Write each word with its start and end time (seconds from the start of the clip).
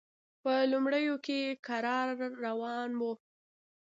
په 0.41 0.51
لومړیو 0.71 1.15
کې 1.25 1.39
کرار 1.67 2.07
روان 2.45 2.89
و. 2.99 3.01